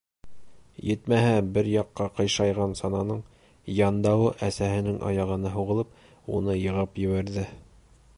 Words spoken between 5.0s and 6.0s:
аяғына һуғылып,